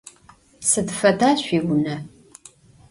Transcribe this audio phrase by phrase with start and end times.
[0.69, 1.97] Sıd feda şsuiune?